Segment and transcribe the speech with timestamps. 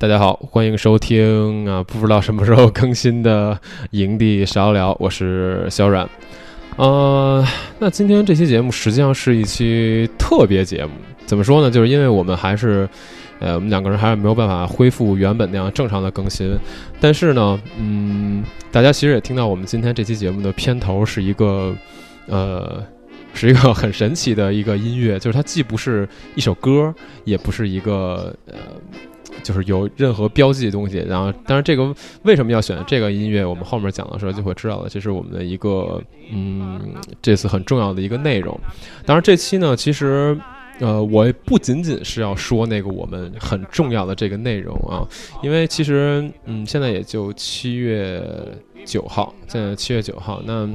[0.00, 3.60] 大家好，欢迎收听啊，不知道什么时候更新的
[3.90, 6.08] 营地少聊，我是小阮。
[6.76, 7.46] 呃，
[7.78, 10.92] 那今天这期节目实际上是一期特别节目，
[11.26, 11.70] 怎么说呢？
[11.70, 12.88] 就是因为我们还是，
[13.40, 16.58] 呃，我们两个人还是没有办法恢复原本那样正常的更新。
[16.98, 18.42] 但是呢，嗯，
[18.72, 21.76] 大家其实也听到我们今天这期节目的片头是一个，
[22.26, 22.82] 呃，
[23.34, 28.54] 是一个很神奇的一个音乐，就是它既不是一首歌，也不是一个呃。
[29.42, 34.88] 就是有任何标记的东西，然后当然这个为什么要选这个音乐，我们后面讲的时候就会知道了。
[34.88, 36.80] 这是我们的一个嗯，
[37.20, 38.58] 这次很重要的一个内容。
[39.04, 40.38] 当然这期呢，其实
[40.78, 45.06] 呃，我不仅仅是要说那个我们很重要的这个内容啊，
[45.42, 48.22] 因为其实嗯，现在也就七月
[48.84, 50.68] 九号，现在七月九号那。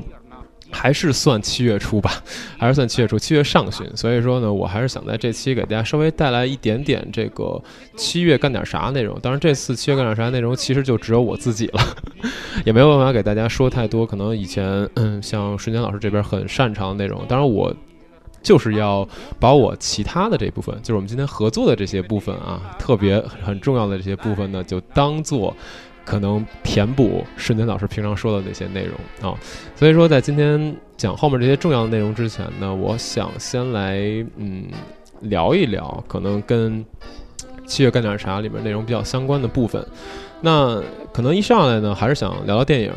[0.76, 2.22] 还是算七月初吧，
[2.58, 3.90] 还是算七月初，七月上旬。
[3.95, 7.59] 所以说呢，我还是想在这期给大家稍微带来一点点这个
[7.95, 9.18] 七月干点啥内容。
[9.22, 11.81] 当然，这次七月干点啥内容，其实就只有我自己了，
[12.66, 14.06] 也没有办法给大家说太多。
[14.06, 17.73] 可能以前嗯，像瞬间老师这边很擅长的内容，当然我
[18.44, 19.08] 就是要
[19.40, 25.56] 把我其他的这部分，就是我们今天合作的这些部分啊，特别很重要的这些部分呢，就当做。
[26.06, 29.36] 可能填补瞬间老师平常说的那些内容啊，
[29.75, 33.97] 所以说在今天讲后面这些重要的内容之前呢，我想先来
[34.38, 34.66] 嗯
[35.22, 36.86] 聊一聊可能跟
[37.66, 39.84] 七月干点啥里面内容比较相关的部分。
[40.42, 40.80] 那
[41.12, 42.92] 可能一上来呢，还是想聊聊电影。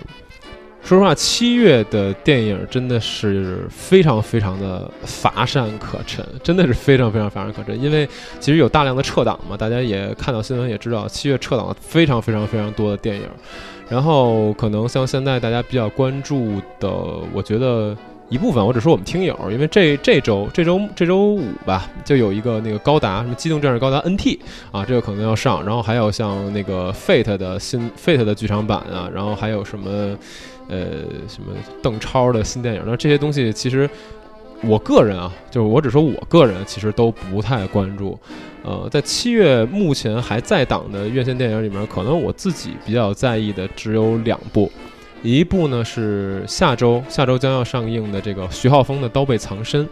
[0.89, 7.79] 说实话，七月的电影真的是非常非常的乏善可陈，真的是非常非常乏善可陈。
[7.79, 8.09] 因为
[8.41, 13.25] 其实有大量的撤档嘛，大家也看到新闻也知道，七月撤档了非常非常非常多的电影。
[13.91, 16.89] 然后可能像现在大家比较关注的，
[17.35, 17.95] 我觉得
[18.31, 24.39] 一部分，我只说我们听友，因为这这周这周这周五吧，就有一个那个高达什么机动战士高达 NT
[24.73, 25.63] 啊，这个可能要上。
[25.67, 30.17] 然后还有像那个 Fate 的新 Fate 的剧场版啊，然后还有什么。
[30.69, 30.79] 呃，
[31.29, 31.53] 什么
[31.83, 32.83] 邓超的新电影？
[32.87, 33.89] 那这些东西其实，
[34.63, 38.19] 我个人啊，就是我只说我个人，其实都不太关注。
[38.65, 44.71] 呃，在七月目前还在档的院线电影里面，可能我自己比较在意的只有两部，
[45.23, 49.87] 一部呢是下周下周将要上映的这个徐浩峰的《刀背藏身》，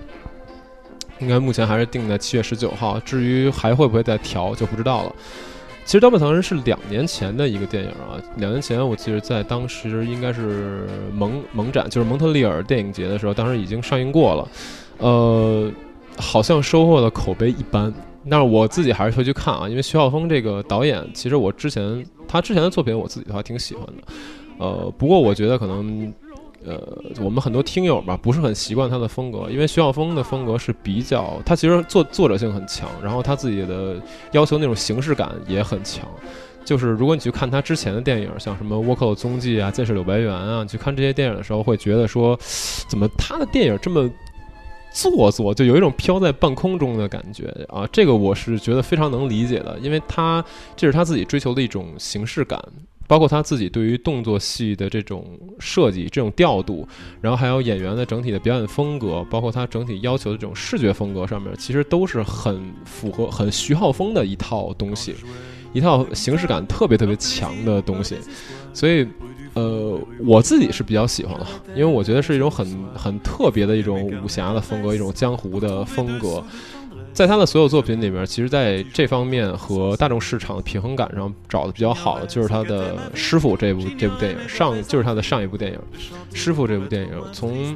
[1.20, 3.00] 应该目前还是定在七月十九号。
[3.00, 5.15] 至于还会不会再调，就不知道了。
[5.86, 14.48] 其实《刀背藏人》是两年前的一个电影啊，两年前我记得在当时应该是蒙蒙展，就是蒙特利尔电影节的时候，当时已经上映过了，
[14.98, 15.70] 呃，
[16.19, 17.94] 好像收获的口碑一般，
[18.28, 24.03] 但是我自己还是会去看啊，因为徐浩峰这个导演，其实我之前他之前的作品我自己的话挺喜欢的，
[24.58, 26.12] 呃，不过我觉得可能。
[26.64, 26.80] 呃，
[27.20, 34.00] 我们很多听友吧，不是很习惯他的风格，因为徐晓峰的风格是比较，他其实作作者性很强，然后他自己的
[34.32, 36.08] 要求那种形式感也很强。
[36.64, 42.36] 就是如果你去看他之前的电影，像什么《倭寇的踪迹》啊，《剑士柳白猿》啊，你去看这些电影的时候，会觉得说，
[42.88, 44.10] 怎么他的电影这么
[44.92, 47.86] 做作，就有一种飘在半空中的感觉啊。
[47.92, 50.44] 这个我是觉得非常能理解的，因为他
[50.74, 52.60] 这是他自己追求的一种形式感。
[53.06, 55.24] 包括他自己对于动作戏的这种
[55.58, 56.86] 设计、这种调度，
[57.20, 65.14] 然后还有演员的整体的表演风格，包括他整体要求的这种视觉风格上面，其实都是很符合、很徐浩峰的一套东西，
[65.72, 68.16] 一套形式感特别特别强的东西。
[68.72, 69.06] 所以，
[69.54, 76.44] 呃，我自己是比较喜欢的，因为我觉得是一种很很特别的一种武侠的风格，一种江湖的风格。
[77.12, 85.78] 在他的所有作品里面，其实在这方面和大众市场的平衡感上找的比较好的，就是他的《师傅》这部这部电影上，就是他的上一部电影
[86.36, 87.74] 《师傅》这部电影，从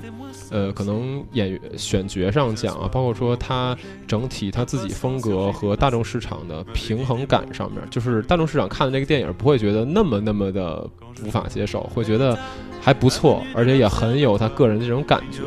[0.51, 3.75] 呃可能演员选角上讲啊，包括说他
[4.07, 10.87] 整体他自己风格和大众市场的平衡感上面，就是大众市场看的这个电影不会觉得那么那么的
[11.25, 12.39] 无法接受，会觉得
[12.79, 15.45] 还不错，而且也很有他个人的这种感觉，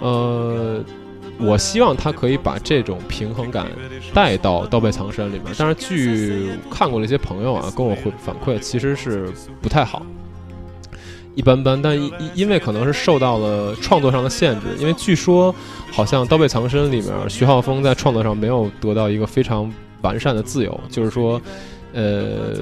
[0.00, 0.84] 呃。
[1.38, 3.66] 我希望他可以把这种平衡感
[4.12, 9.28] 带到《刀背藏身》里面，但是据看过的一些朋友啊，跟我回反馈，其实是
[9.60, 10.06] 不太好，
[11.34, 11.80] 一般般。
[11.82, 15.54] 但因因为可能是受到了创作上的限制，因为据说
[15.90, 19.70] 好像《刀背藏身》里面徐浩峰在创作上没有得到一个非常
[20.02, 21.40] 完善的自由，就是说，
[21.92, 22.60] 呃，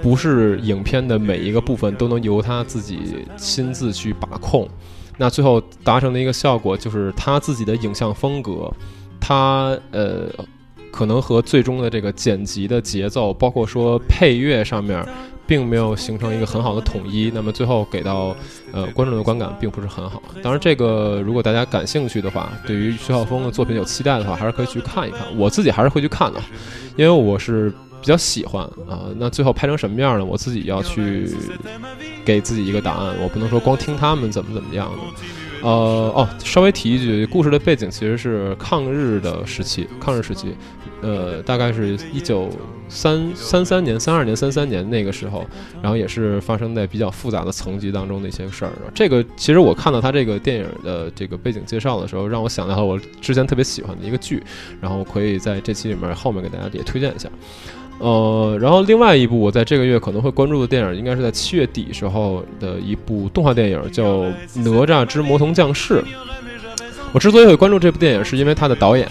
[0.00, 4.66] 不是影片的每一个部分都能由他自己亲自去把控。
[5.16, 8.70] 那最后达成的一个效果就是他自己的影像风格，
[9.20, 10.28] 他呃
[10.90, 15.06] 可能和最终的这个剪辑的节奏，包括说配乐上面，
[15.46, 17.30] 并没有形成一个很好的统一。
[17.34, 18.34] 那么最后给到
[18.72, 20.22] 呃观众的观感并不是很好。
[20.42, 25.20] 当然，这个如果大家感兴趣的话，对于徐浩峰的作品有期待的话，还是可以去看一看。
[25.36, 26.40] 我自己还是会去看的，
[26.96, 27.72] 因为我是。
[28.04, 29.08] 比较喜欢啊。
[29.16, 30.24] 那最后拍成什么样呢？
[30.24, 31.34] 我自己要去
[32.22, 34.98] 给自己一个答案，我不能说光听他们怎么怎么样的。
[35.62, 35.70] 呃
[36.14, 40.54] 哦，稍微提一句，故事的背景其实是抗日的时期，抗日时期，
[41.00, 42.50] 呃，大概是一九
[42.86, 45.42] 三三三年、三二年、三三年那个时候，
[45.80, 48.72] 然后也是发生在比较复杂的层级当中的一些事儿。
[48.94, 54.42] 这个其实我看到他这个电影的这个背景介绍的时候，让我想到了我之前特别喜欢的一个剧，
[54.82, 57.26] 然后可以在这期里面后面给大家也推荐一下。
[58.00, 64.04] 呃，然后另外一部我在这个月可能会关注的电影，应该是在七月底时候的一部动画电影，叫
[64.56, 66.02] 《哪吒之魔童降世》。
[67.12, 69.08] 我之所以会关注这部电影，是因为它的导演，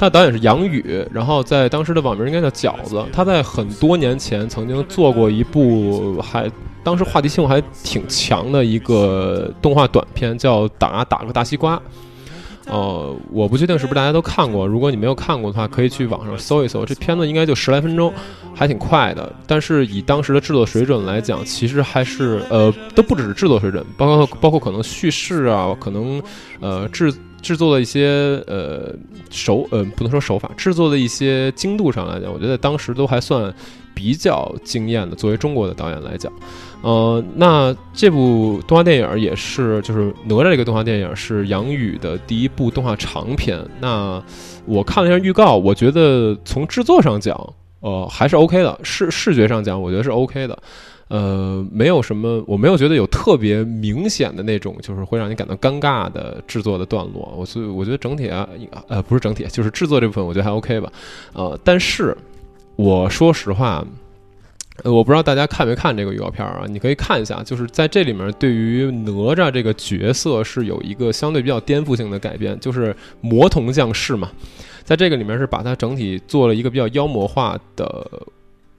[0.00, 3.04] 它的导演是杨宇，然后在当时的网名应该叫饺子。
[3.12, 6.50] 他在很多年前曾经做过一部，还
[6.82, 11.76] 当时话题性还挺强的一个动画短片，叫《打打个大西瓜》。
[12.66, 14.66] 呃，我不确定是不是大家都看过。
[14.66, 16.86] 如果你没有看过的话，可以去网上搜一搜。
[16.86, 18.12] 这片子应该就十来分钟，
[18.54, 19.34] 还挺快的。
[19.46, 26.22] 但是以当时的制作水准来讲，其实还是呃，都不只是制作水准，包括包括可能叙事啊，可能
[26.60, 28.94] 呃制制作的一些呃
[29.30, 33.52] 手呃不能说手法，制作的一些精度上来讲，我觉得当时都还算
[33.92, 35.16] 比较惊艳的。
[35.16, 36.32] 作为中国的导演来讲。
[36.82, 43.64] 呃，那这部动画电影也是，就是哪吒这个动画电影是杨宇的第一部动画长片。
[43.80, 44.20] 那
[44.66, 47.38] 我看了一下预告，我觉得从制作上讲，
[47.80, 48.76] 呃，还是 OK 的。
[48.82, 50.58] 视视觉上讲，我觉得是 OK 的。
[51.06, 57.32] 呃，没有什么，我没有觉得有特别明显的那种，就是会让你感到尴尬的制作的段落。
[57.36, 58.48] 我所以我觉得整体啊，
[58.88, 60.92] 呃，不是整体，就是制作这部分，我觉得还 OK 吧。
[61.32, 62.16] 呃，但是
[62.74, 63.86] 我说实话。
[64.82, 66.64] 呃，我不知道大家看没看这个预告片啊？
[66.68, 74.30] 你可以看一下，就是在这里面，对于哪吒这个角色是有一个相对比较颠覆性的改变，就是魔童降世嘛，
[74.82, 78.08] 在这个里面是把它整体做了一个比较妖魔化的。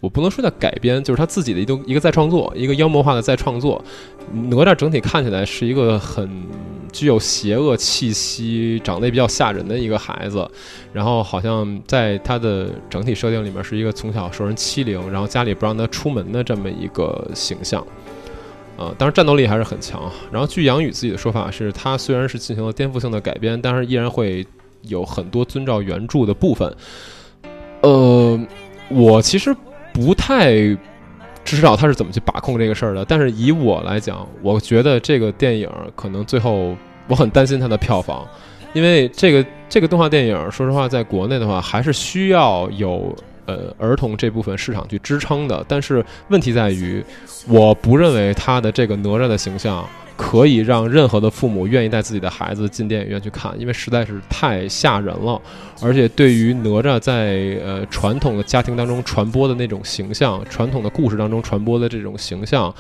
[0.03, 3.81] 我不能说叫改编，就是他自己的一个一个再创作，一个妖魔化的再创作。
[4.49, 6.29] 哪吒整体看起来是一个很
[6.91, 10.45] 具有邪恶气息、长得也比较吓人的一个孩子，
[10.91, 17.81] 然后好像在他的整体设定里面是一个从小受人欺凌，然后家里不让他出门的这么一个形象。
[18.75, 20.11] 呃，当然战斗力还是很强。
[20.29, 24.45] 然后据杨宇自己的说法是，他虽然是进行了颠覆性的改编，但是依然会
[24.81, 26.75] 有很多遵照原著的部分。
[27.79, 28.37] 呃，
[28.89, 29.55] 我其实。
[29.93, 30.53] 不太
[31.45, 36.75] 知道他是怎么去把控这个事儿的，但是以我来讲，我觉得这个电影可能最后
[37.07, 38.27] 我很担心它的票房，
[38.73, 45.63] 因为这个这个动画电影，说实话，在国内的话还是需要有呃儿童这部分市场去支撑的。
[45.67, 47.03] 但是问题在于，
[47.47, 49.85] 我不认为他的这个哪吒的形象。
[50.15, 55.41] 可以让任何的父母愿意带自己的孩子进电影院去看，因为实在是太吓人了。
[55.81, 62.73] 而且对于哪吒在呃传统的家庭当中传播的那种形象，传统的故事当中传播的这种形象，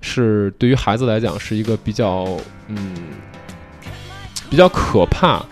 [0.00, 2.26] 是对于孩子来讲是一个比较
[2.68, 2.94] 嗯
[4.50, 5.44] 比较可怕，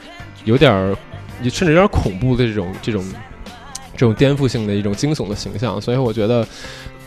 [0.45, 0.97] 有点儿
[1.43, 3.05] 甚至有点恐怖的这种这种
[3.93, 5.81] 这种颠覆性的一种惊悚的形象。
[5.81, 6.47] 所以我觉得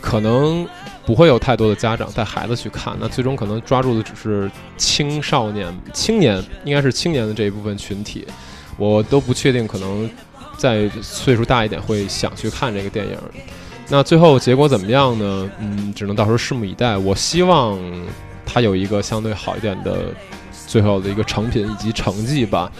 [0.02, 0.68] 可能。
[1.04, 8.24] 不会有太多的家长带孩子去看，那最终可能抓住的只是青少年、青年，应该是青年的这一部分群体。
[8.76, 10.08] 我都不确定，可能
[10.56, 13.18] 在岁数大一点会想去看这个电影。
[13.88, 15.50] 那最后结果怎么样呢？
[15.58, 16.96] 嗯，只能到时候拭目以待。
[16.96, 17.76] 我希望
[18.46, 20.04] 它有一个相对好一点的
[20.68, 22.70] 最后的一个成品以及成绩吧。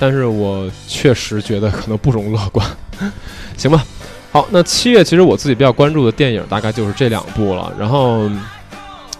[0.00, 2.66] 但是我确实觉得可能不容乐观。
[3.58, 3.84] 行吧。
[4.30, 7.72] 好，那七月其实我自己比较关注的电影大概就是这两部了。
[7.78, 8.28] 然后，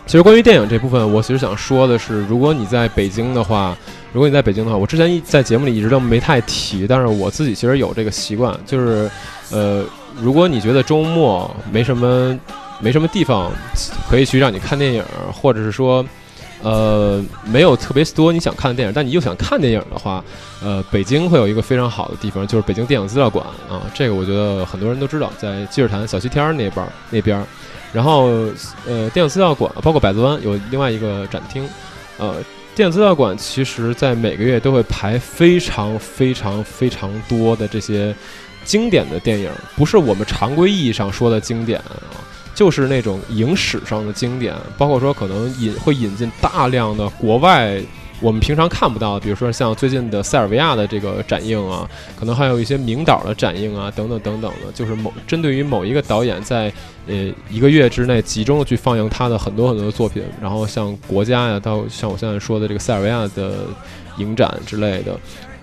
[0.06, 3.76] 其实关于电影这部分，我其实想说的是，如果你在北京的话，
[4.12, 9.10] 如果你在北京的话，我之前一在节目里一直都没太提，但是我自己其实有这个习惯，就是，
[9.50, 9.84] 呃，
[10.20, 12.38] 如果你觉得周末没什么
[12.80, 13.50] 没什么地方
[14.10, 16.04] 可以去让你看电影，或者是说。
[16.62, 20.24] 呃，没有特别多你想看的电影，但你又想看电影的话，
[20.62, 23.82] 呃，北京会有一个非常好的地方，就是北京电影资料馆啊。
[23.94, 27.44] 这个我觉得很多人都知道，在积水潭小西天那边那边。
[27.92, 28.26] 然后，
[28.86, 31.66] 呃，电影资料馆包括百子湾有另外一个展厅。
[32.18, 32.34] 呃，
[32.74, 38.14] 电影资料馆其实在每个月都会排非常非常非常多的这些
[38.64, 41.96] 经典的电影，不是我们常规意义上说的经典啊。
[42.58, 47.80] 就是那种影史上的经典，包括说可能引会引进大量的国外
[48.20, 51.88] 我们平常看不到，比如说像最近的塞尔维亚的这个展映啊，
[52.18, 56.72] 可能还有一些名导的展映啊，等等等等的，就是某针对于某一个导演在
[57.06, 63.52] 呃一个月之内集中的去放映他的很多很多的作品，然后像国家呀，到像我现在说的这个塞尔维亚的
[64.16, 65.16] 影展之类的，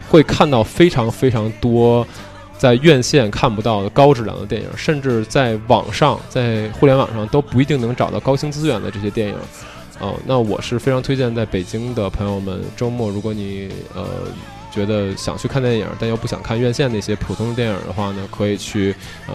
[0.08, 2.08] 会看到非常非常多。
[2.58, 9.36] 在院线看不到的高质量的电影，甚至在网上，在互联网上都不一定能找到高清资源的这些电影。
[10.00, 14.06] 哦，那我是非常推荐在北京的朋友们，周末如果你呃
[14.70, 18.94] 觉得想去看电影，但又不想看院线那些普通的电影的话呢，可以去
[19.28, 19.34] 呃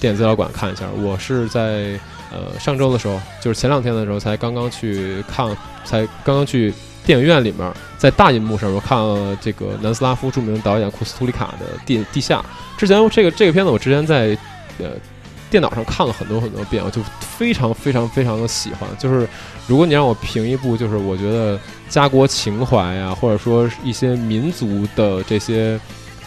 [0.00, 0.88] 电影资料馆看一下。
[1.02, 5.46] 我是在呃上周的时候，就是前两天的时候才刚刚去看，
[5.84, 6.72] 才刚刚去
[7.04, 12.38] 电影院里面，在大银幕上我看了这个南斯拉夫著名导演库斯图里卡的《地地下》。
[12.80, 14.36] 之前这个这个片子我之前在
[14.78, 14.90] 呃
[15.50, 19.28] 电脑上看了很多很多遍，我就非常非常非常的喜欢，就是。
[19.68, 25.78] 如果你让我评一部，就是我觉得家国情怀呀，或者说一些民族的这些，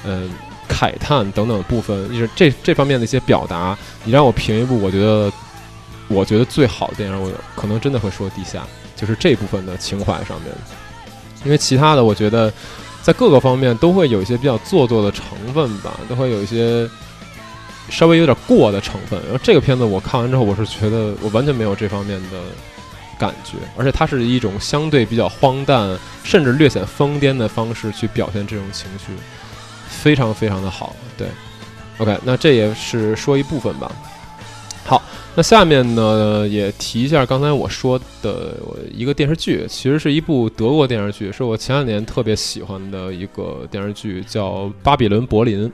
[0.05, 0.29] 嗯，
[0.69, 5.29] 慨叹等等部分，就是这这方面的一些表达，你让我评一部，我觉得
[6.07, 8.59] 我觉得最好的电影，我可能真的会说《地下》，
[8.95, 10.53] 就是这部分的情怀上面，
[11.43, 12.51] 因为其他的，我觉得
[13.01, 16.89] 在各个方面都会有一些比较做作的成分吧，都会有一些
[17.89, 19.19] 稍微有点过的成分。
[19.23, 22.39] 然后这个片子我看完之后，我是觉得我完全没有这方面的。
[23.17, 29.13] 感觉，而且它是一种相对比较荒诞，甚至略显疯癫的方式去表现这种情绪，
[29.87, 30.93] 非常非常的好。
[31.17, 31.25] 对
[31.99, 33.89] ，OK，那这也是说一部分吧。
[34.85, 35.01] 好，
[35.35, 38.55] 那下面呢也提一下刚才我说的
[38.93, 45.67] 一个电视剧，其实是一部德国电视剧，是我前两年特别喜欢的一个电视剧，叫《巴比伦柏林》。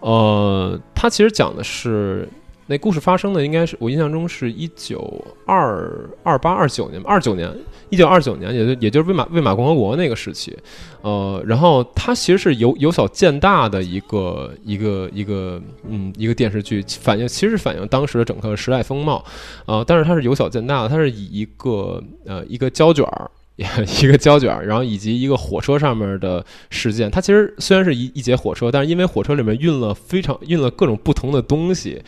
[0.00, 2.28] 呃，它其实讲的是。
[2.72, 7.54] 那故事发生的应该是我印象中是一九二二八二九年，二九年，
[7.90, 10.56] 一九二九年，也就也就是魏玛魏玛共和国那个时期，
[11.02, 19.22] 呃，然后它其实是由由小见大的一个一个一个嗯一个电视剧，反映其实反映当时的整个时代风貌，
[19.66, 23.30] 呃，但是它是由小见大的，它是以一个呃一个胶卷儿。
[24.02, 27.10] 一个胶卷，然后以及一个火车上面的事件。
[27.10, 32.00] 它其实虽然是一一节火车，但是因为火车里面运了非常运了各种不同的东西，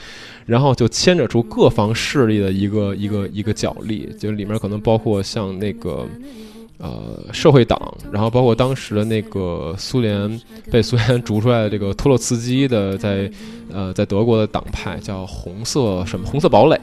[0.47, 4.09] 然后就牵扯出各方势力的一个一个一个角力。
[4.19, 6.07] 就里面可能包括像那个
[6.79, 13.31] 呃社会党，然后包括当时的那个苏联被苏联 逐出来的这个托洛茨基的在
[13.73, 16.81] 呃在德国的党派叫红色什么红色堡垒，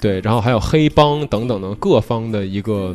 [0.00, 2.94] 对，然后还有黑帮等等的各方的一个。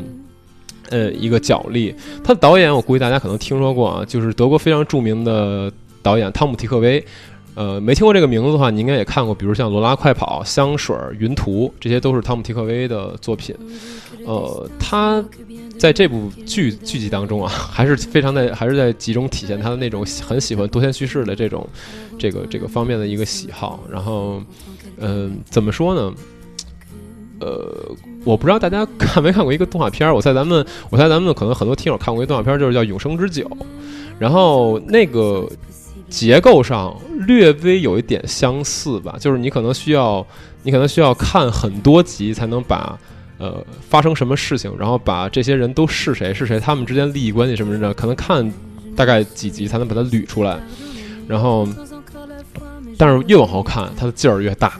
[0.90, 5.72] 呃，一个角力，他的导演我估计大家可能听说过啊，就是德国非常著名的
[6.02, 7.04] 导演汤姆提克威。
[7.56, 13.56] 呃，没听过这个名字的话，你应该也看过，比如像《罗拉快跑》《香水》《云图》，这些都是汤姆提克威的作品。
[14.26, 15.24] 呃，他
[15.78, 21.68] 在这部剧剧集当中啊，还是非常在，还是在集中体现他的那种很喜欢多线叙事的这种
[22.18, 23.84] 这个这个方面的一个喜好。
[23.88, 24.42] 然后，
[24.98, 26.12] 嗯，怎么说呢？
[27.44, 30.16] 呃，我不知道大家看没看过一个动画片儿。
[30.16, 33.44] 我猜咱们， 我猜咱们可能很多听友看过一个动画片儿，就是叫《永生之酒》。
[34.18, 35.46] 然后那个
[36.08, 36.96] 结构上
[37.28, 40.26] 略微有一点相似吧，就是你可能需要，
[40.62, 42.98] 你可能需要看很多集才能把
[43.40, 48.50] 呃发生什么事情，然后把这些人都是谁是谁，他们之间利益关系什么的，可能看
[48.96, 50.58] 大概几集才能把它捋出来。
[51.28, 51.68] 然后，
[52.98, 54.80] 但是越往后看，它的劲儿越大。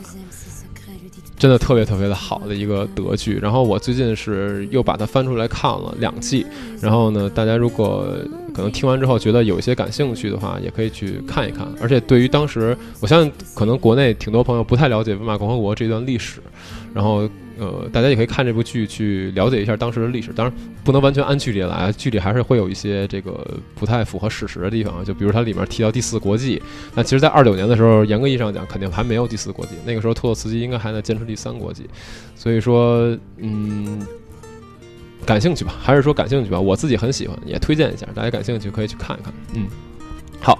[1.38, 6.46] 真的特别特别的好的一个德剧，然后我最近是又把它翻出来看了两季，
[6.80, 8.08] 然后呢，大家如果
[8.54, 11.68] 可能听完之后觉得有一些感兴趣的话，也可以去看一看。
[11.82, 16.40] 而且对于当时，我相信可能国内挺多朋友不太了解罗马共和国这段历史，
[16.94, 17.30] 然后。
[17.60, 23.46] 呃，大家也可以看这部剧去了解一下当时的历史，当然不能完全按剧里来，剧里还是会有一些这个
[23.76, 25.06] 不太符合事实的地方。
[25.06, 26.62] 就比如它里面提到第四国际，
[26.96, 31.88] 那其实，在二九年的时候，严格意义上讲，肯定还没有第四国际，那个时候托洛茨基应该还在坚持第三国际。
[32.36, 34.06] 所以说，嗯，
[35.26, 36.60] 感兴趣吧，还是说感兴趣吧？
[36.60, 39.34] 我自己很喜欢，也推荐一下，大家感兴趣可以去看一看。
[39.54, 39.68] 嗯，
[40.42, 40.60] 好。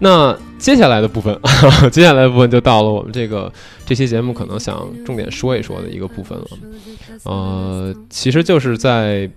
[0.00, 1.36] 那接下来的部分，
[1.90, 3.52] 接下来的部分就到了我们这个
[3.84, 6.46] 这期节目可能想重点说一说的一个部分了。
[7.24, 9.28] 呃，其实就是在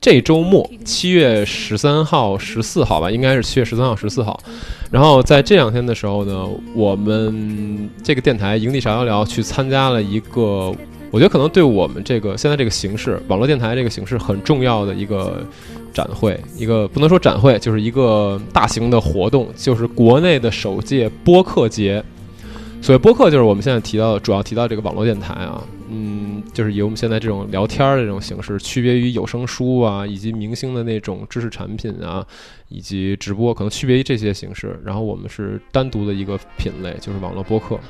[0.00, 4.40] 这周末，七月十三号、十四号吧，应该是七月十三号、十四号。
[4.90, 10.74] 然后在这两天的时候呢，我们这个电台营地啥聊聊去参加了一个，
[11.16, 15.42] 我觉得可能对我们这个现在这个形式，网络电台这个形式很重要的一个。
[15.96, 22.04] 展会一个不能说展会，就是一个大型的活动，就是国内的首届播客节。
[22.82, 32.22] 所谓播客，就是我们现在提到主要提到这个网络电台啊，嗯，就是以我们现在这种聊天的这种形式，区别于有声书啊，以及明星的那种知识产品啊，
[32.68, 34.78] 以及直播，可能区别于这些形式。
[34.84, 37.80] 然后我们是单独的一个品类，就是网络播客。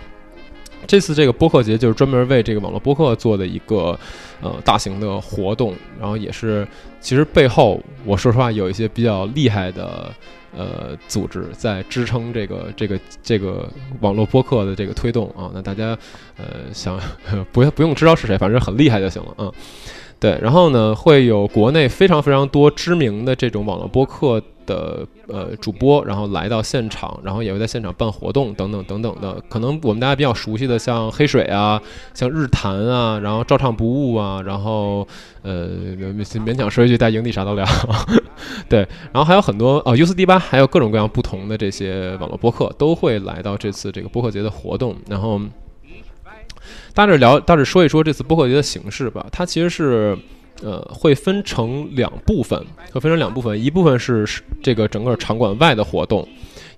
[0.87, 3.99] 这次这个播客节就是专门为这个网络播客做的一个
[4.40, 6.66] 呃大型的活动，然后也是
[7.00, 10.12] 其实背后我说实话有一些比较厉害的
[10.56, 13.68] 呃组织在支撑这个这个这个
[14.00, 15.50] 网络播客的这个推动啊。
[15.52, 15.97] 那大家
[16.37, 17.00] 呃想
[17.52, 19.52] 不不用知道是谁，反正很厉害就行了啊。
[20.18, 29.38] 对，然后呢，会有国内非常非常多知名的这种网络播客的呃主播，然后来到现场，然后也会在现场办活动等等等等的。
[29.50, 31.80] 可能我们大家比较熟悉的，像黑水啊，
[32.14, 35.06] 像日坛啊，然后照唱不误啊，然后
[35.42, 35.68] 呃
[35.99, 37.66] 勉勉强说一句，带营地啥都聊。
[38.70, 38.80] 对，
[39.12, 45.38] 然后还有很多哦 u 四 D 八，还有各种各样不同的这些网络播客都会来到这次这个播客节的活动，然后。
[46.96, 49.26] 大致聊，大致说一说这次播客节的形式吧。
[49.30, 50.16] 它其实是，
[50.62, 52.58] 呃，会分成两部分，
[52.90, 53.62] 会分成两部分。
[53.62, 54.26] 一部分是
[54.62, 56.26] 这个整个场馆外的活动，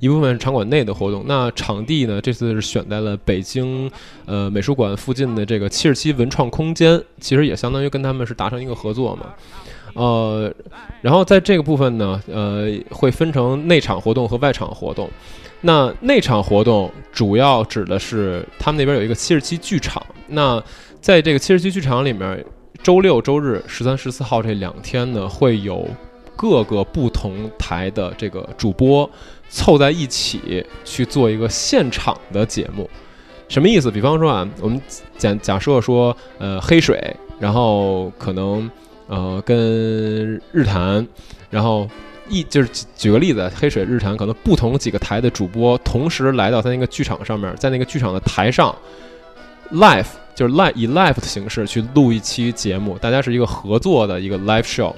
[0.00, 1.22] 一部分是场馆内的活动。
[1.28, 3.88] 那场地呢，这次是选在了北京，
[4.26, 9.26] 呃，美术馆附近的这个七十七文创空间，其实也相当于跟他们是达成一个合作嘛。
[9.94, 10.52] 呃，
[11.00, 15.08] 然后在这个部分呢，呃，会分成内场活动和外场活动。
[15.60, 20.00] 那那场活动主要指的是他们那边有一个七十七剧场。
[20.28, 20.62] 那
[21.00, 22.44] 在这个七十七剧场里面，
[22.82, 25.84] 周六周日十三十四号这两天呢，会有
[26.36, 29.10] 各个不同台的这个主播
[29.48, 32.88] 凑在一起去做一个现场的节目。
[33.48, 33.90] 什么意思？
[33.90, 34.80] 比方说啊，我们
[35.16, 37.02] 假假设说，呃，黑水，
[37.40, 38.70] 然后可能
[39.08, 41.04] 呃跟日坛，
[41.50, 41.88] 然后。
[42.28, 48.74] 一就是举个例子，黑水日产可能不同几个台的主播同时来到他那个剧场上面，在那个剧场的台上
[49.72, 54.94] ，live 就是 live 以 live 的形式去录一期节目，大家是一个合作的一个 live show。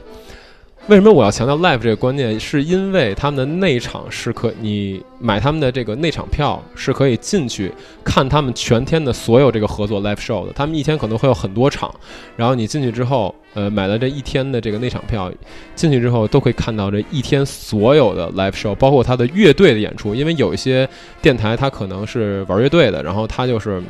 [0.87, 2.41] 为什么我要强调 live 这个观念？
[2.41, 10.53] 是因为他们的内场是可你买他们的这个内场票是可以进去看他们全天的所有这个合作 live show 的。
[10.53, 11.95] 他们一天可能会有很多场，
[12.35, 15.31] 然后你进去之后，呃，买了这一天的这个内场票，
[15.77, 20.13] 进去之后都可以看到这一天所有的 live show，包括他的乐队的演出。
[20.13, 20.89] 因为有一些
[21.23, 23.81] 电台他可能是玩乐队的，然后他就是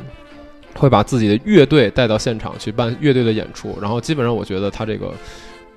[0.75, 3.75] 会把自己的乐队带到现场去办乐队的演出。
[3.81, 5.11] 然后基本上我觉得他这个。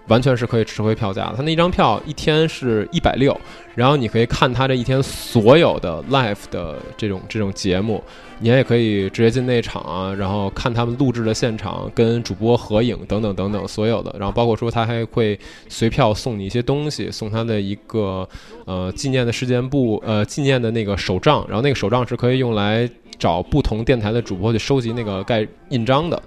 [0.09, 1.35] 完全是可以吃回票价的。
[1.37, 3.39] 他那一张票一天是一百六，
[3.75, 8.03] 然后你可以看他这一天所有的 live 的这种这种节目，
[8.39, 14.15] 你也可以直接进内场啊，然后看他们录制的现场，跟主播合影等等等等所有的。
[14.19, 15.39] 然后包括说他还会
[15.69, 18.29] 随票送你一些东西，送他的一个
[18.67, 22.89] 呃纪念的事件簿，呃纪念的那个手账，然后那个手账是可以用来
[23.19, 26.23] 找不同电台的主播去收集那个盖印章的。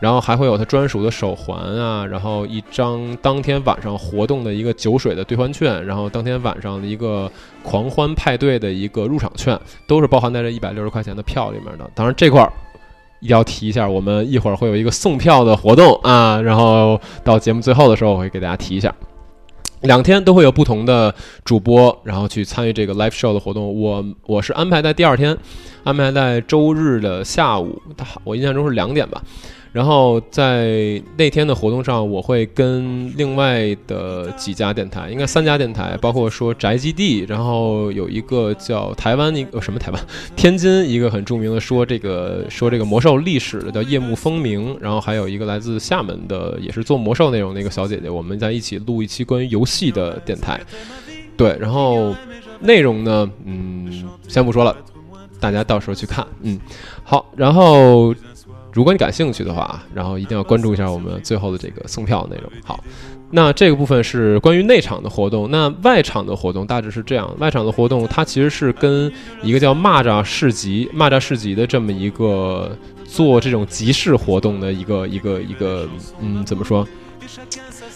[0.00, 7.30] 然后还会有他专属的手环啊，然后一张当天晚上活动的一个酒水的兑换券，然后当天晚上的一个
[7.62, 11.88] 狂欢派对的一个入场券，都是包含在这一百六十块钱的票里面的。
[11.94, 12.50] 当然这块儿
[13.20, 18.94] 一定要提一下，我们一会儿会有一个送票的活动啊，然后到节目最后的时候我会给大家提一下。
[19.82, 23.80] 两天都会有不同的主播，然后去参与这个 live show 的活动。
[23.80, 25.36] 我我是安排在第二天，
[25.84, 27.80] 安排在周日的下午，
[28.24, 29.22] 我印象中是两点吧。
[29.72, 50.60] 然后在那天的活动上，我会跟另外的几家电台，应该三家电台，包括说宅基地，然后有一个叫台湾一个什么台湾，天津一个很著名的说这个 说这个魔兽历史的叫夜幕风鸣，然后还有一个来自厦门的也是做魔兽内容的一个小姐姐，我们在一起录一期关于游戏的电台。
[51.36, 52.12] 对，然后
[52.58, 54.76] 内容呢，嗯，先不说了，
[55.38, 56.26] 大家到时候去看。
[56.42, 56.58] 嗯，
[57.04, 58.12] 好，然后。
[58.72, 62.50] 如果你感兴趣的话，然后一定要关注一下我们最后的这个送票内容。
[62.64, 62.82] 好，
[63.30, 65.50] 那这个部分是关于内场的活动。
[65.50, 75.88] 那外场的活动大致是这样：外场的活动它其实是跟一个叫蚂蚱市集、蚂蚱市集的这么一个做这种集市活动的一个一个一个，
[76.20, 76.86] 嗯，怎么说？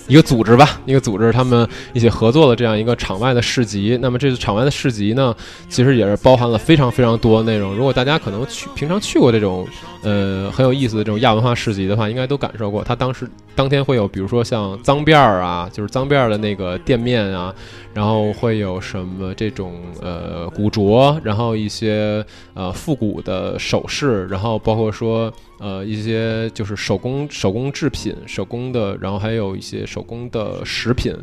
[0.06, 3.98] 一个组织吧，一个组织，他们一起合作的这样一个场外的市集。
[4.02, 5.34] 那么这次场外的市集呢，
[5.68, 7.74] 其实也是包含了非常非常多的内容。
[7.74, 9.66] 如果大家可能去平常去过这种
[10.02, 12.84] 呃很有意思的这种亚文化市集的话，应该都感受过。
[12.84, 17.54] 他当时当天会有，比如说像脏辫儿啊，就是脏辫儿的那个店面啊，
[17.94, 25.32] 然后会有什么这种呃古着，然后一些呃复古的首饰，然后包括说。
[25.60, 31.14] 呃，一些就是手工手工制品、手工的，然后还有一些手工的食品、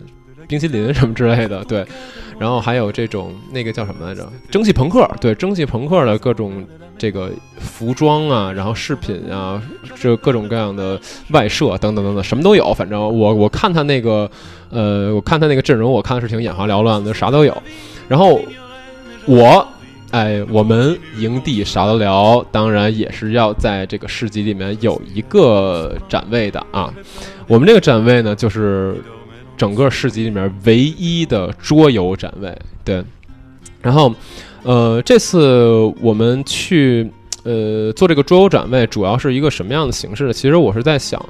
[0.51, 1.85] 冰淇淋什么之类的，对。
[2.37, 4.29] 然后还有这种那个叫什么来着？
[4.49, 6.65] 蒸汽朋克，对，蒸汽朋克的各种
[6.97, 9.61] 这个服装啊，然后饰品啊，
[9.95, 12.73] 这各种各样的外设等等等等，什么都有。
[12.73, 14.29] 反正我我看他那个，
[14.69, 17.63] 呃，我看他那个阵容，我看的是挺眼花缭乱的，啥都有。
[18.09, 18.41] 然后
[19.25, 19.65] 我。
[20.11, 26.93] 哎，我们营地啥都聊，当然也是要在这个市集里面有一个展位的啊。
[27.47, 29.01] 我们这个展位呢，就是
[29.61, 32.51] 整个市集里面唯一的桌游展位。
[32.83, 33.03] 对，
[33.79, 34.11] 然后，
[34.63, 37.07] 呃，这次我们去
[37.43, 40.33] 呃做这个桌游展位，主要是一个什么样的形式呢？
[40.33, 41.23] 其实我是在想。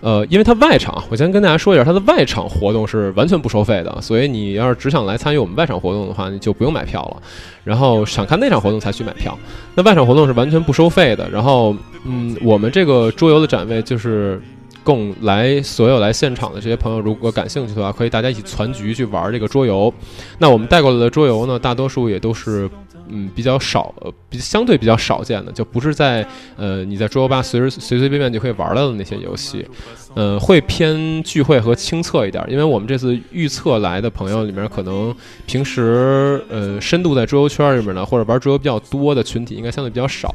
[0.00, 7.16] 呃，因为它外场，我先跟大家说一下，它的外场活动是完全不收费的，所以你要是只想来参与我们外场活动的话，你就不用买票了。
[7.64, 9.36] 然后想看那场活动才去买票。
[9.74, 11.28] 那外场活动是完全不收费的。
[11.30, 11.74] 然后，
[12.04, 14.40] 嗯，我们这个桌游的展位就是
[14.88, 19.92] 供来所有来现场的这些朋友，如果感兴趣的话，可以大家一起攒局去玩这个桌游。
[20.38, 22.68] 那我们带过来的桌游呢，大多数也都是。
[23.10, 26.22] 嗯，比较少，呃，比相对比较少见的，就不是在
[26.58, 29.66] 呃你在桌游吧随时随随便便就可以玩到的那些游戏，
[30.12, 35.14] 呃，会偏聚会和清测一点，因为我们这次预测来的朋友里面，可能
[35.46, 40.30] 平时呃深度在桌游圈里面呢，或者玩桌游比较多的群体，应该相对比较少。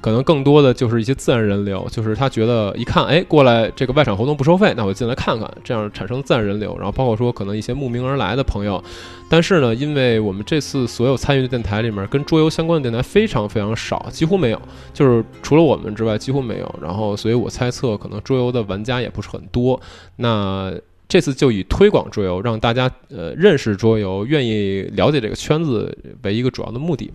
[0.00, 6.76] 可能更多的就是一些自然人流，就是他觉得一看，哎，过来这个外场活动不收费，那我进来看看，这样产生自然人流。
[6.76, 8.82] 然后包括说可能一些慕名而来的朋友，
[9.28, 16.74] 但是呢，因为我们这次所有参与的电台里面，跟桌游相关的电台非常非常少，几乎没有，就是除了我们之外几乎没有。
[16.80, 19.80] 然后，所以我猜测可能桌游的玩家也不是很多。
[20.16, 20.72] 那
[21.08, 27.10] 这次就以推广桌游，让大家呃认识桌游，愿意了解这个圈子为一个主要的目的。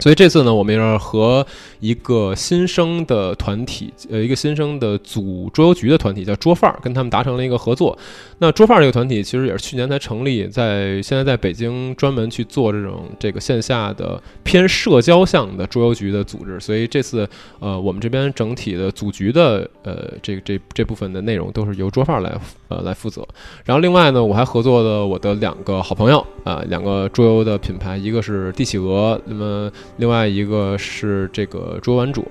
[0.00, 1.46] 所以这次呢，我们要和
[1.78, 7.96] 一个新生的团体，呃，一个新生的组桌游局的团体叫桌范儿，跟他们达成了一个合作。
[8.38, 16.58] 那桌范儿这个团体其实也是去年才成立，在现在在北京专门去做这种这个线下的偏社交向的桌游局的组织。
[16.58, 22.34] 所以这次，呃，我们这边整体的组局的，呃，这这这部分的内容都是由桌范儿来，
[22.68, 23.26] 呃，来负责。
[23.64, 29.70] 然后另外呢，我还合作了我的两个好朋友，啊，两个桌游的品牌，一个是帝企鹅，那么。
[29.96, 32.26] 另外一个是这个桌玩主，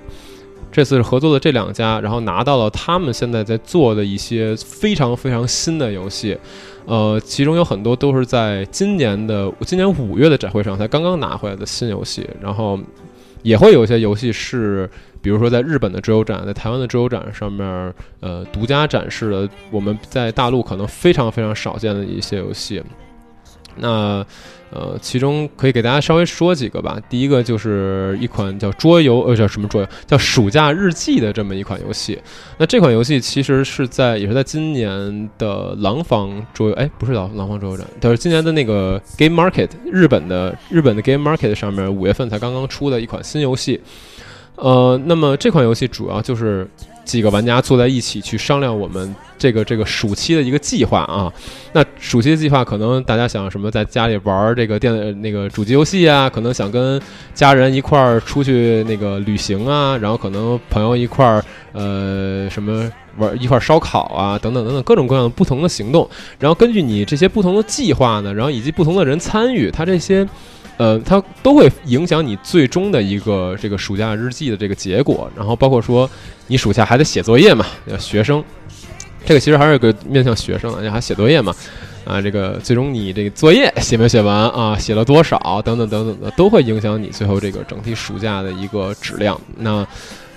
[0.72, 6.36] 这次是合作的这两家，然后拿到了他们现在在做的一些非常非常新的游戏，
[6.86, 12.78] 呃，其中有很多都是在今年的今年五月的展会上才刚刚拿回来的新游戏，然后
[13.42, 14.88] 也会有一些游戏是，
[15.22, 22.82] 比如说在日本的桌游展，在台湾的桌游展上面，呃，独家展示的我们在大陆可能非常非常少见的一些游戏，
[23.76, 24.24] 那。
[24.72, 26.96] 呃，其中可以给大家稍微说几个吧。
[27.08, 29.88] 第一个就是一款叫桌游，呃，叫什么桌游？
[30.06, 32.16] 叫暑假日记的这么一款游戏。
[32.56, 43.80] 那这款游戏其实是在，也是在今年的廊坊桌游，哎，不是廊廊坊桌游展，就是今年的那个 Game Market，日本的日本的 Game Market 上面五月份才刚刚出的一款新游戏。
[44.54, 46.68] 呃，那么这款游戏主要就是
[47.10, 49.14] 几个玩家坐在一起去商量我们。
[49.36, 51.32] 这个这个暑期的一个计划啊，
[51.72, 57.00] 那暑期的计划可能大家想什么，在家里玩这个电那个主机游戏啊，可能想跟
[57.32, 61.42] 家人一块儿出去那个旅行啊，然后可能朋友一块儿
[61.72, 66.06] 呃什么玩一块儿烧烤啊，等等等等各种各样的不同的行动，
[66.38, 70.28] 然后根据你这些不同的计划呢，然后以及不同的人参与，它这些
[70.80, 76.08] 呃它都会影响你最终的一个这个暑假日记的这个结果，然后包括说
[76.46, 77.66] 你暑假还得写作业嘛，
[77.98, 78.42] 学生。
[79.26, 81.54] 这个其实还是个面向学生的，你还写作业嘛，
[82.06, 89.38] 啊，这个最终你这个作业写没写完啊，写了多少等等等等的，都会影响你最后这个整体暑假的一个质量。
[89.58, 89.86] 那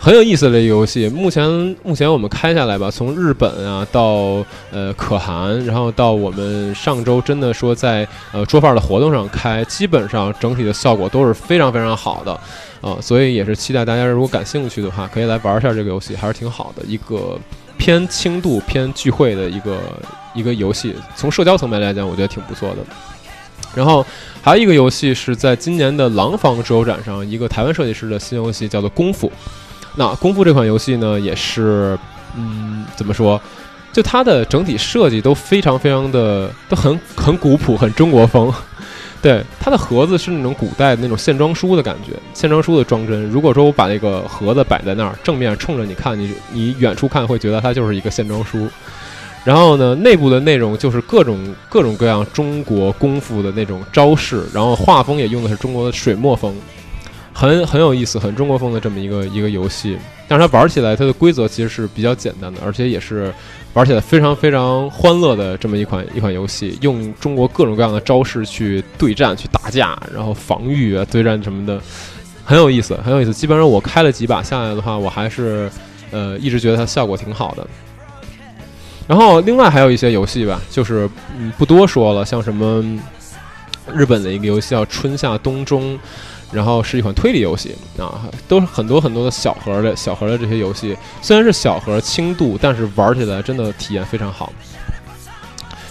[0.04, 1.50] 很有意思的一个游戏，目前
[1.82, 12.34] 目前我们开下来吧，从日本啊到呃可汗，然后到我们上周真的说在呃桌范的活动上开，基本上整体的效果都是非常非常好的，
[12.82, 17.40] 啊，所以也是期待大家如果感兴趣的话，可以来玩一下这个游戏，还是挺好的一个。
[17.76, 19.78] 偏轻度、偏聚会的一个
[20.34, 22.78] 一个游戏，从社交层面来讲，我觉得挺不错的。
[23.76, 24.06] 然后
[24.42, 29.28] 还有一个游戏是在今年的廊坊桌游展上，一个台湾设计师的新游戏叫做《功夫》。
[29.96, 31.98] 那《功夫》这款游戏呢，也是，
[32.36, 33.40] 嗯，怎么说？
[33.92, 38.52] 就它的整体设计都非常非常的都很很古朴、很中国风。
[39.22, 43.24] 对，它的盒子是那种古代那种线装书的感觉，线装书的装帧。
[43.30, 48.68] 如果说我把那个盒子摆在那儿，正面冲着你看，你你远处看会觉得它就是一个线装书。
[49.46, 56.56] 然后呢，内部的内容就是各种各种各样中国功夫的那种招式，然后画风也用的是中国的水墨风，
[57.34, 59.98] 很很有意思，很中国风的这么一个一个游戏。
[60.28, 63.34] 但是它玩起来，它的规则其实是比较简单的，而且也是。
[63.74, 71.82] 玩起来非常非常欢乐的这么一款一款游戏，用中国各种各样的招式去对战、去打架，然后防御啊、对战什么的，
[72.46, 73.34] 很有意思，很有意思。
[73.34, 75.72] 基本上我开了几把下来的话，我还是
[76.12, 77.66] 呃一直觉得它效果挺好的。
[79.08, 82.80] 然后另外还有一些游戏吧，就是嗯不多说了，像什么
[83.92, 85.96] 日本的一个游戏叫《春夏冬中》。
[86.54, 94.54] 然后是一款推理游戏啊，都是很多很多的小盒的小盒的这些游戏，虽然是小盒轻度，但是玩起来真的体验非常好。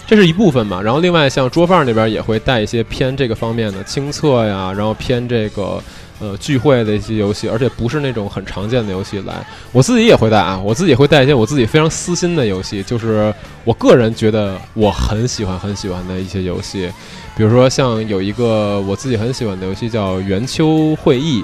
[0.05, 0.81] 这是一部分嘛。
[0.81, 5.81] 然后另外像桌饭那边也会带一些偏这个方面的清测呀，然后偏这个
[6.19, 9.33] 呃聚会的一些游戏，而且不是那种很常见的游戏来。
[9.71, 16.91] 我自己也会带啊，我自己会带一些我自己非常私心的游戏，就是我个人觉得我很喜欢很喜欢的一些游戏。
[17.35, 21.41] 比如说，像有一个我自己很喜欢的游戏叫《圆秋会议》，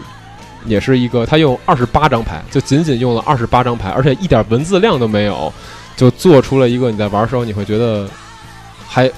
[0.65, 5.51] 也是一个，它用二十八张牌，就仅仅用了二十八张牌，而且一点文字量都没有，
[5.97, 8.07] 就做出了一个你在玩的时候你会觉得
[8.87, 9.11] 还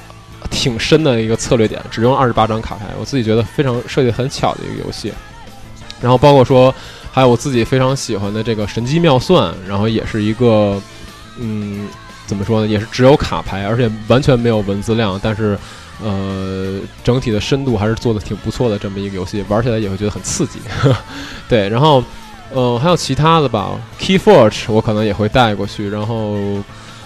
[0.50, 1.82] 挺深的一个策略点。
[1.92, 5.12] 只用二十八张卡牌，我自己觉得非常设计很巧的一个游戏。
[6.00, 6.74] 然后包括说，
[7.12, 10.82] 还有我自己非常喜欢的这个《神机妙算》，然后也是一个，
[11.38, 11.86] 嗯，
[12.26, 15.60] 怎么说呢，也是只有卡牌，而且完全没有文字量，但是。
[16.04, 20.60] 呃，整体的深度还是做的挺不错的，这么一个游戏，玩起来也会觉得很刺激。
[21.48, 22.04] 对，然后，
[22.52, 25.90] 呃，还有其他的吧，Keyforge 我可能也会带过去。
[25.90, 26.36] 然后，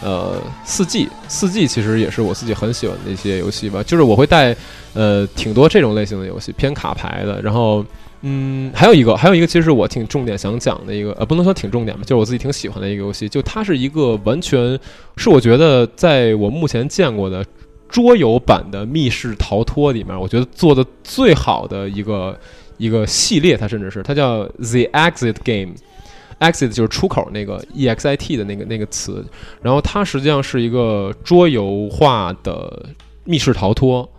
[0.01, 4.55] 呃，四季，四季其实也是我自己很喜欢的一些游戏吧，就是我会带
[4.93, 7.41] 呃挺多这种类型的游戏，偏卡牌的。
[7.41, 7.85] 然后，
[8.21, 14.79] 嗯，还有一个，还有一个，其实我挺重点想讲的一个，呃，不能说挺重点吧，就是我自己挺喜欢的一个游戏，就它是一个完全
[15.17, 17.45] 是我觉得在我目前见过的。
[17.87, 22.37] 桌游版的密室逃脱里面，我觉得做的最好的一个
[22.77, 29.23] 一个系列，它甚至是它叫 The Exit Game，Exit 就是出口那个 E X I T 的那个那个词，
[29.61, 32.89] 然后它实际上是一个桌游化的
[33.23, 34.09] 密室逃脱，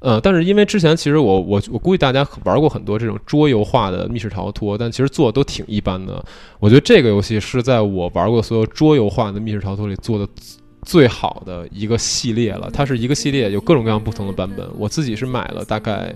[0.00, 6.22] 呃，但是因为之前其实我我我估计大家玩过很多这种桌游化的密室逃脱，但其实做的都挺一般的。
[6.58, 10.28] 我觉得这个游戏是在我玩过所有桌游化的密室逃脱里做的。
[10.86, 14.64] 最好的一个系列了，它是一个系列，有各种各样不同的版本。
[14.78, 16.14] 我自己是买了大概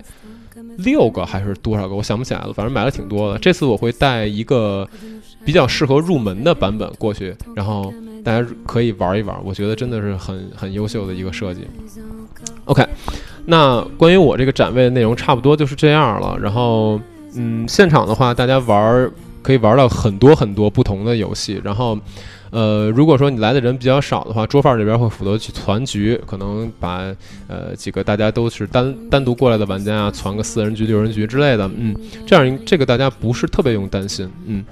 [0.77, 3.37] 六个还是多少个，我想不起来了，反正买了挺多的。
[3.37, 4.87] 这次我会带一个
[5.43, 9.37] 比较适合入门的版本过去，然后大家可以玩一玩。
[9.43, 11.67] 我觉得真的是很很优秀的一个设计。
[12.63, 12.87] OK，
[13.45, 16.39] 那关于我这个展位的内容差不多就是这样了。
[16.41, 16.97] 然后，
[17.35, 21.99] 嗯，现场的话，大家玩可以玩到很多很多不同的游戏，然后。
[22.51, 27.15] 呃，如果说你来的人比较少的话，桌饭这边会负责去团局，可能把
[27.47, 31.95] 呃几个大家都是单单独过来的玩家啊，攒个四人局、六人局之类的，嗯，
[32.27, 34.63] 这样这个大家不是特别用担心，嗯。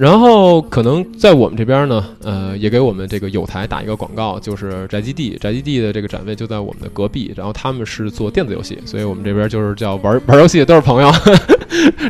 [0.00, 7.34] 然后可能在我们这边呢，呃，也给我们这个友台打一个广告，就是宅基地，宅基地的这个展位就在我们的隔壁。
[7.36, 11.12] 然后他们是做电子游戏，所以我们这边就是叫玩玩游戏的都是朋友，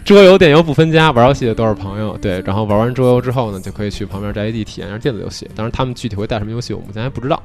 [0.04, 2.16] 桌游、电游不分家，玩游戏的都是朋友。
[2.22, 5.50] 对，然后玩完桌游之后呢，就可以去旁边宅基地体验一下电子游戏。
[5.56, 7.42] 当然，他们具体会带什么游戏，我们目前还不知道。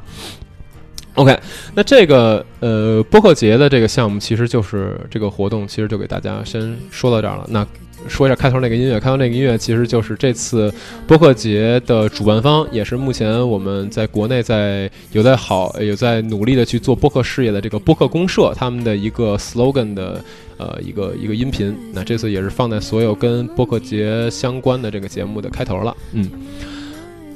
[1.16, 1.36] OK，
[1.74, 7.48] 那这个呃播客节的这个项目，其实就是这个活动，其实就给大家先说到这儿了。
[7.50, 7.66] 那。
[8.08, 10.74] 说一下开头那个音乐，开头那个音乐其实就是这次
[11.08, 20.24] 播客节的主办方，也是目前我们在国内在有在好有在努力的去做播客事业的这个播客公社他们的一个 slogan 的
[20.58, 21.76] 呃一个一个音频。
[21.94, 26.30] 那这次也是放在所有跟播客节相关的这个节目的开头了，嗯。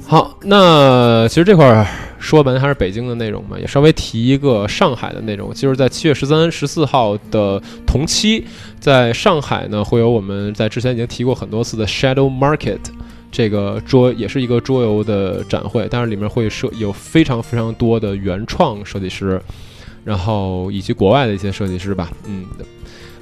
[0.06, 1.86] 好，那其实这块儿
[2.20, 8.44] 说完还是北京的内容嘛，也稍微提一个上海的内容，就是在七月十三、十四号的同期，
[8.78, 12.78] 在上海呢会有我们在之前已经提过很多次的 Shadow Market
[13.32, 19.40] 这个桌，也是一个桌游的展会，但是里面会设有非常非常多的原创设计师，
[20.04, 22.44] 然后以及国外的一些设计师吧，嗯。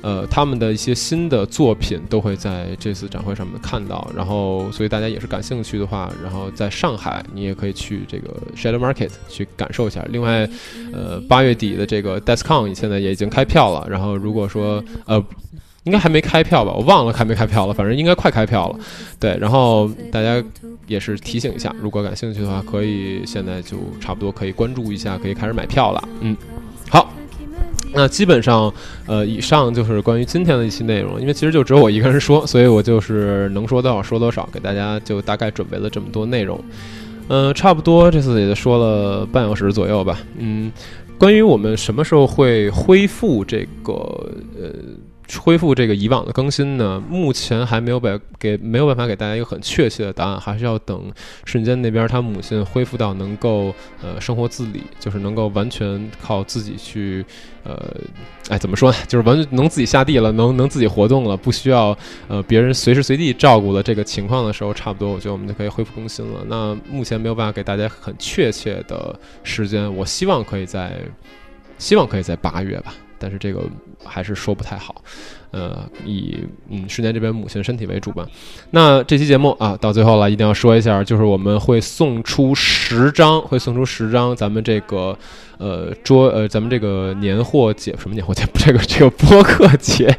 [0.03, 10.05] 呃，他们的一些新的作品都会在这次展会上面看到，然后所以大家也是感兴趣的话，然后在上海你也可以去这个 Shadow Market 去感受一下。
[10.11, 10.49] 另外，
[10.93, 15.23] 呃，八月底的这个 DeskCon 现在也已经开票了，然后如果说呃，
[15.85, 18.79] 应该还没开票吧，我忘了开没开票了，反正应该快开票了。
[19.19, 20.43] 对，然后大家
[20.87, 26.09] 也是提醒一下，如果感兴趣的话，可以现在就差不多可以关注一下，可以开始买票了。
[26.21, 26.37] 嗯，
[27.93, 28.73] 那基本上，
[29.07, 31.21] 呃，以上就是关于今天的一期内容。
[31.21, 36.63] 因为其实就只有我一个人说，所以我就是能说多少说多少，给大家就大概准备了这么多内容。
[37.29, 40.19] 嗯，差不多这次也就说了半小时左右吧。
[40.39, 40.73] 嗯，
[41.19, 43.93] 关于我们什么时候会恢复这个，
[44.61, 44.71] 呃。
[45.37, 47.03] 恢复这个以往的更新呢？
[47.09, 51.13] 目前还没有把给没有办法给大家一个很确切的答案，还是要等
[51.45, 57.25] 瞬间那边他母亲恢复到能够呃生活自理，就是能够完全靠自己去
[57.65, 57.95] 呃，
[58.49, 58.97] 哎怎么说呢？
[59.07, 61.97] 就是完全能自己下地了，能能自己活动了，不需要
[62.29, 66.41] 呃别人随时随地照顾了这个情况的时候，差不多我觉得我们就可以恢复更新了。
[66.49, 70.99] 那目前没有办法给大家很确切的时间，我希望可以在
[71.77, 72.95] 希望可以在八月吧。
[73.19, 73.63] 但是这个
[74.05, 75.03] 还是说不太好。
[75.51, 78.27] 呃，以嗯世年这边母亲的身体为主吧。
[78.71, 85.19] 那这期节目啊，到最后了，一定要说一下，就是我们会送出十张，会送出十张咱们这个
[85.57, 88.45] 呃桌呃咱们这个年货节什么年货节？
[88.55, 90.15] 这个这个播客节，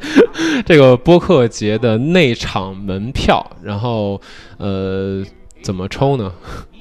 [0.65, 3.45] 这个播客节的内场门票。
[3.62, 4.19] 然后
[4.57, 5.23] 呃，
[5.62, 6.33] 怎么抽呢？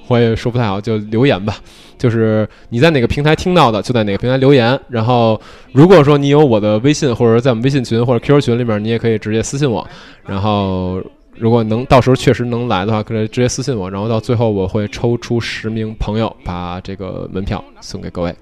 [0.09, 1.57] 我也说不太好，就留言吧。
[1.97, 4.79] 就是你在哪个平台听到的，就在哪个平台留言。
[4.89, 5.41] 然后，
[5.73, 9.87] 如果说你有我的微信，或者说在我们微信群或者 QQ 群里面，你也可以直接私信我。
[10.25, 11.03] 然后，
[11.37, 13.91] 如果能到时候确实能来的话，可以直接私信我。
[13.91, 18.35] 然后到最后，我会抽出十名朋友，把这个门票送给各位。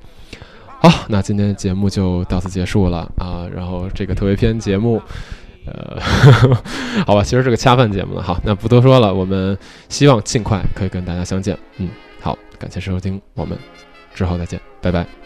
[0.79, 3.47] 好，那今天的节目就到此结束了啊。
[3.55, 5.01] 然后这个特别篇节目，
[5.67, 6.01] 呃，
[7.07, 8.23] 好吧，其实是个恰饭节目了。
[8.23, 9.57] 好，那不多说了，我们
[9.89, 11.59] 希望尽快可以跟大家相见。
[11.79, 11.89] 嗯。
[12.21, 13.57] 好，感谢收听，我们
[14.15, 15.26] 之后再见，拜拜。